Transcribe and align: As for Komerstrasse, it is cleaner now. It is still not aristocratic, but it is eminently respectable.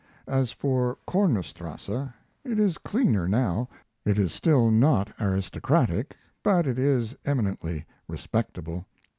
As 0.25 0.51
for 0.51 0.97
Komerstrasse, 1.07 2.11
it 2.43 2.57
is 2.57 2.79
cleaner 2.79 3.27
now. 3.27 3.69
It 4.03 4.17
is 4.17 4.33
still 4.33 4.71
not 4.71 5.11
aristocratic, 5.19 6.15
but 6.41 6.65
it 6.65 6.79
is 6.79 7.15
eminently 7.23 7.85
respectable. 8.07 8.87